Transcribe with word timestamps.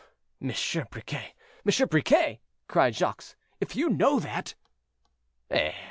'""Monsieur 0.39 0.85
Briquet! 0.85 1.35
Monsieur 1.63 1.85
Briquet!" 1.85 2.41
cried 2.67 2.95
Jacques, 2.95 3.23
"if 3.59 3.75
you 3.75 3.87
know 3.87 4.19
that—" 4.19 4.55
"Eh! 5.51 5.73